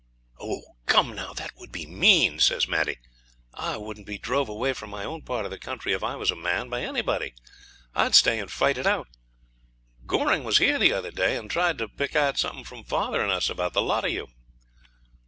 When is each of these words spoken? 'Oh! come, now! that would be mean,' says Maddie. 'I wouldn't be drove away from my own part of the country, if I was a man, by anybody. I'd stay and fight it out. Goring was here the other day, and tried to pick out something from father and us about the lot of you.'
'Oh! 0.39 0.63
come, 0.87 1.13
now! 1.13 1.31
that 1.33 1.55
would 1.57 1.71
be 1.71 1.85
mean,' 1.85 2.39
says 2.39 2.67
Maddie. 2.67 2.97
'I 3.53 3.77
wouldn't 3.77 4.07
be 4.07 4.17
drove 4.17 4.49
away 4.49 4.73
from 4.73 4.89
my 4.89 5.03
own 5.05 5.21
part 5.21 5.45
of 5.45 5.51
the 5.51 5.59
country, 5.59 5.93
if 5.93 6.03
I 6.03 6.15
was 6.15 6.31
a 6.31 6.35
man, 6.35 6.69
by 6.69 6.81
anybody. 6.81 7.35
I'd 7.93 8.15
stay 8.15 8.39
and 8.39 8.51
fight 8.51 8.79
it 8.79 8.87
out. 8.87 9.09
Goring 10.07 10.43
was 10.43 10.57
here 10.57 10.79
the 10.79 10.91
other 10.91 11.11
day, 11.11 11.37
and 11.37 11.51
tried 11.51 11.77
to 11.77 11.87
pick 11.87 12.15
out 12.15 12.39
something 12.39 12.63
from 12.63 12.83
father 12.83 13.21
and 13.21 13.31
us 13.31 13.47
about 13.47 13.73
the 13.73 13.83
lot 13.83 14.03
of 14.03 14.09
you.' 14.11 14.29